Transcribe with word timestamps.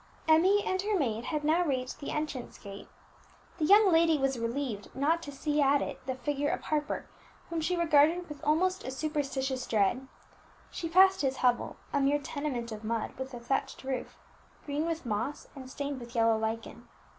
Emmie 0.27 0.63
and 0.65 0.81
her 0.81 0.97
maid 0.97 1.25
had 1.25 1.43
now 1.43 1.63
reached 1.63 1.99
the 1.99 2.09
entrance 2.09 2.57
gate. 2.57 2.87
The 3.59 3.65
young 3.65 3.91
lady 3.91 4.17
was 4.17 4.39
relieved 4.39 4.89
not 4.95 5.21
to 5.21 5.31
see 5.31 5.61
at 5.61 5.79
it 5.79 6.03
the 6.07 6.15
figure 6.15 6.49
of 6.49 6.61
Harper, 6.61 7.05
whom 7.51 7.61
she 7.61 7.77
regarded 7.77 8.27
with 8.27 8.43
almost 8.43 8.83
a 8.83 8.89
superstitious 8.89 9.67
dread. 9.67 10.07
She 10.71 10.89
passed 10.89 11.21
his 11.21 11.37
hovel, 11.45 11.75
a 11.93 12.01
mere 12.01 12.17
tenement 12.17 12.71
of 12.71 12.83
mud, 12.83 13.11
with 13.19 13.31
a 13.35 13.39
thatched 13.39 13.83
roof, 13.83 14.17
green 14.65 14.87
with 14.87 15.05
moss 15.05 15.47
and 15.55 15.69
stained 15.69 15.99
with 15.99 16.15
yellow 16.15 16.35
lichen. 16.35 16.87